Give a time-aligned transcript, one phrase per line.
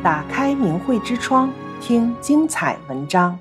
[0.00, 3.40] 打开明慧之窗，听精彩文章。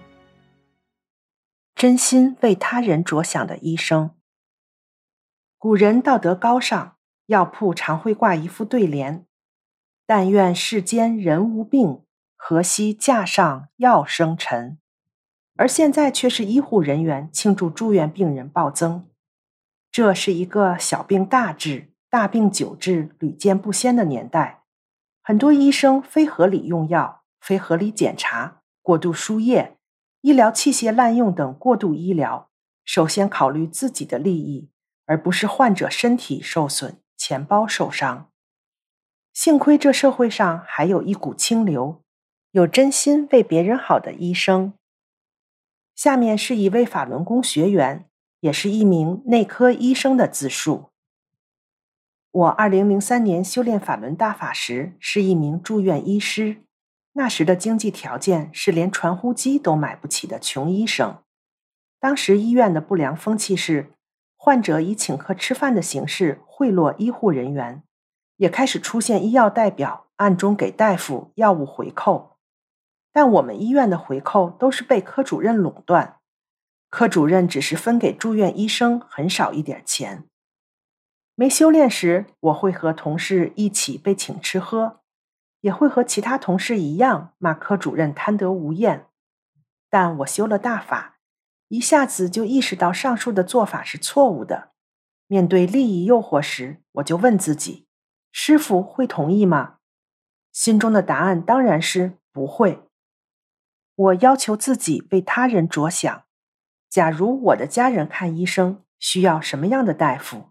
[1.75, 4.09] 真心为他人着想的医生。
[5.59, 6.96] 古人道德高尚，
[7.28, 9.23] 药铺常会挂一副对联
[10.07, 12.02] ：“但愿世间人无病，
[12.36, 14.80] 何惜架上药生尘。”
[15.58, 19.05] 而现在却是医护人员庆祝住院病人暴增。
[19.92, 24.57] 这是一个小病大治、大病久治屡见不鲜的年代。
[25.28, 29.76] 很多医生非合理用药、非合理检查、过度输液、
[30.22, 32.50] 医疗器械滥用等过度医疗，
[32.86, 34.70] 首先考虑自己的利益，
[35.05, 38.30] 而不是患者身体受损、钱包受伤。
[39.34, 42.02] 幸亏这社会上还有一股清流，
[42.52, 44.75] 有真心为别人好的医生。
[45.94, 48.05] 下面是一位法轮功学员，
[48.39, 50.86] 也是一名内科医生的自述。
[52.38, 56.58] 我二零零三年修炼法轮大法时，是一名住院医师。
[57.14, 61.17] 那时的经济条件是连传呼机都买不起的穷医生。
[62.00, 63.94] 当时医院的不良风气是，
[64.36, 67.81] 患者以请客吃饭的形式贿赂医护人员，
[68.36, 72.38] 也开始出现医药代表暗中给大夫药物回扣。
[73.11, 76.17] 但我们医院的回扣都是被科主任垄断，
[76.92, 80.26] 科主任只是分给住院医生很少一点钱。
[81.39, 85.02] 没修炼时，我会和同事一起被请吃喝，
[85.61, 89.05] 也会和其他同事一样骂科主任贪得无厌。
[89.88, 91.19] 但我修了大法，
[91.67, 94.71] 一下子就意识到上述的做法是错误的。
[95.27, 97.85] 面对利益诱惑时，我就问自己：
[98.31, 99.75] 师傅会同意吗？
[100.52, 102.81] 心中的答案当然是不会。
[103.93, 106.23] 我要求自己为他人着想。
[106.89, 110.49] 假如我的家人看医生需要什么样的大夫？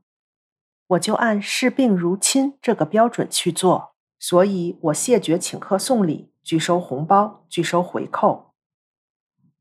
[0.88, 8.52] 我就按视病如亲这个标准去做，所以我谢绝请客送礼，拒收红包，拒收回扣。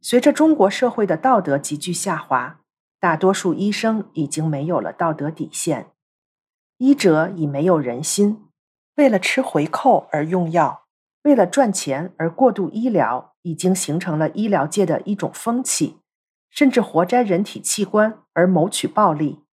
[0.02, 2.60] 随着中国社会的道德急剧下滑，
[3.00, 5.92] 大多数医生已经没有了道德底线，
[6.78, 8.46] 医者已没有人心，
[8.98, 10.86] 为了吃回扣而用药，
[11.24, 15.98] 为了赚钱而过度医疗，已经形成了医疗界的一种风气，
[16.52, 19.45] 甚至活摘人体器官而谋取暴利。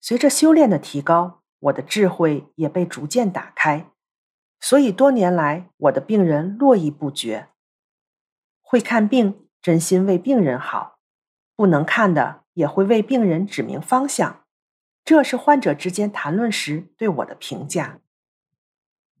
[0.00, 3.90] 随着修炼的提高，我的智慧也被逐渐打开，
[4.58, 7.48] 所以多年来我的病人络绎不绝。
[8.62, 10.98] 会看病，真心为病人好；
[11.54, 14.44] 不能看的，也会为病人指明方向。
[15.04, 18.00] 这是患者之间谈论时对我的评价。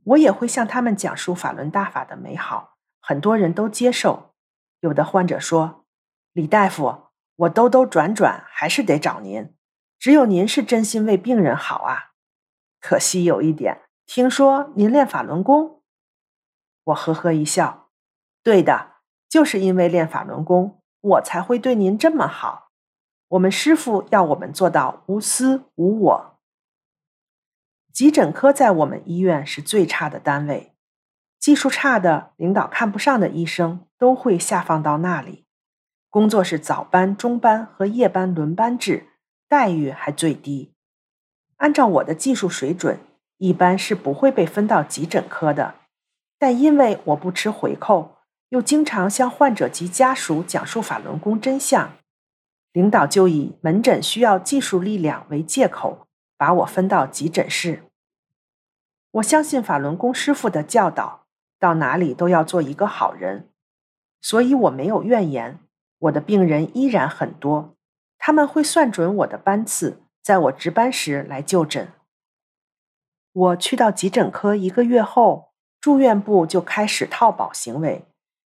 [0.04, 4.34] 我也会向他们讲述法轮大法的美好，很多人都接受。
[4.80, 5.84] 有的患者说
[6.32, 9.54] ：“李大夫，我兜兜转转还是得找您。”
[10.00, 12.12] 只有您是真心为病人好啊！
[12.80, 15.82] 可惜有一点，听说您练法轮功。
[16.84, 17.90] 我呵呵一笑，
[18.42, 18.92] 对的，
[19.28, 22.70] 就是因为练法轮功，我才会对您这么好。
[23.28, 26.40] 我们师傅要我们做到无私无我。
[27.92, 30.74] 急诊科在我们医院是最差的单位，
[31.38, 35.44] 技术差的、领导看不上的医生都会下放到那里。
[36.08, 39.08] 工作是早班、中班和夜班轮班制。
[39.50, 40.70] 待遇还最低，
[41.56, 43.00] 按照我的技术水准，
[43.38, 45.74] 一般是不会被分到急诊科的。
[46.38, 48.18] 但因为我不吃回扣，
[48.50, 51.94] 又经常向患者及家属讲述法轮功真相，
[52.72, 56.06] 领导就以门诊需要技术力量为借口，
[56.36, 57.82] 把我分到急诊室。
[59.10, 61.26] 我相信法轮功师傅的教导，
[61.58, 63.48] 到哪里都要做一个好人，
[64.22, 65.58] 所以我没有怨言。
[65.98, 67.74] 我的病人依然很多。
[68.30, 71.88] 他们会算准我的班次，在我值班时来就诊。
[73.32, 78.04] 我去到急诊科一个月后，住院部就开始套保行为，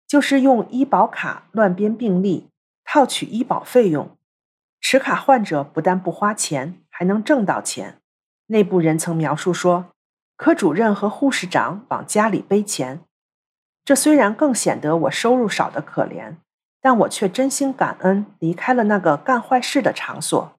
[0.07, 2.49] 就是用医保卡乱编病历，
[2.87, 4.17] 套取医保费用。
[4.81, 7.99] 持卡患者不但不花钱，还能挣到钱。
[8.47, 9.91] 内部人曾描述说，
[10.39, 13.03] 科主任和护士长往家里背钱。
[13.85, 16.37] 这虽然更显得我收入少的可怜。
[16.87, 20.57] 但我却真心感恩离开了那个干坏事的场所，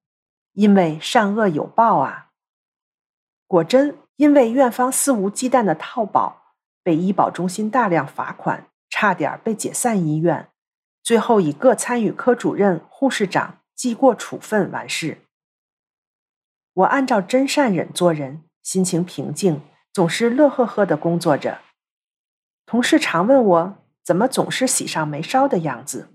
[0.51, 2.31] 因为善恶有报啊！
[3.47, 6.53] 果真，因为院方肆无忌惮的套保，
[6.83, 10.49] 被医保中心大量罚款，差点被解散医院，
[11.01, 15.19] 最后以各参与科主任、护士长记过处分完事。
[16.73, 19.61] 我按照真善忍做人，心情平静，
[19.93, 21.59] 总是乐呵呵的工作着。
[22.65, 26.09] 同事常问我，怎么总是喜上眉梢的样子？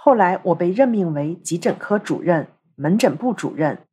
[0.00, 2.46] 后来我被任命为急诊科主任、
[2.76, 3.84] 门诊部主任，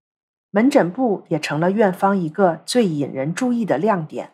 [0.51, 4.33] 门诊部也成了院方一个最引人注意的亮点。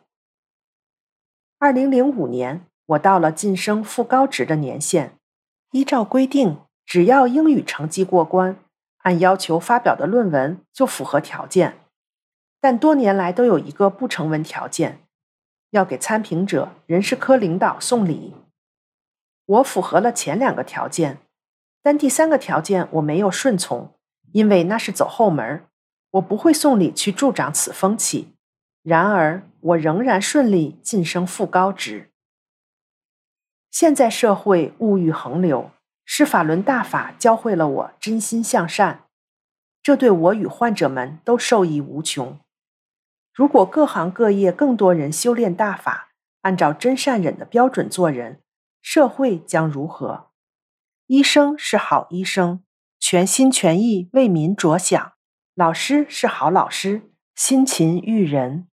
[1.57, 5.13] 二零零五年，我到了晋升副高职的年限，
[5.71, 8.57] 依照规定，只要英语成绩过关，
[9.03, 11.77] 按要求发表的论文就符合条件。
[12.59, 15.00] 但多年来都有一个不成文条件，
[15.69, 18.35] 要给参评者、人事科领导送礼。
[19.45, 21.19] 我符合了前两个条件，
[21.81, 23.95] 但第三个条件我没有顺从，
[24.31, 25.66] 因为那是走后门，
[26.12, 28.36] 我不会送礼去助长此风气。
[28.83, 32.12] 然而，我仍然顺利晋升副高职。
[33.69, 35.72] 现在社会物欲横流，
[36.04, 39.06] 是法轮大法教会了我真心向善，
[39.81, 42.39] 这对我与患者们都受益无穷。
[43.34, 46.10] 如果各行各业更多人修炼大法，
[46.42, 48.42] 按照真善忍的标准做人，
[48.81, 50.31] 社会将如何？
[51.12, 52.63] 医生是好医生，
[52.98, 55.12] 全心全意为民着想；
[55.54, 58.68] 老师是好老师，辛勤育人；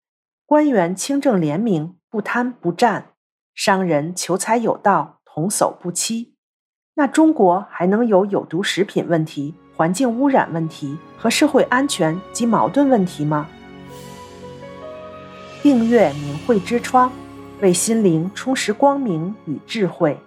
[0.45, 3.15] 官员清正廉明，不贪不占；
[3.55, 6.35] 商人求财有道，童叟不欺。
[6.97, 13.49] 那中国还能有有毒食品问题、环境污染问题和社会安全及矛盾问题吗？
[15.63, 17.11] 订阅明慧之窗，
[17.63, 20.21] 为心灵充实光明与智慧。